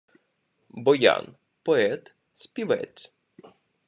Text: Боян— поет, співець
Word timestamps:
Боян— 0.79 1.35
поет, 1.63 2.13
співець 2.33 3.13